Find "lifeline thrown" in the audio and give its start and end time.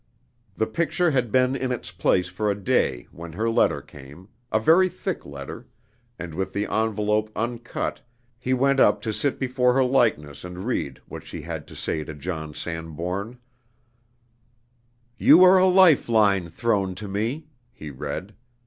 15.67-16.95